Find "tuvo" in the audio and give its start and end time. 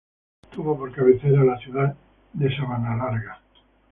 0.51-0.75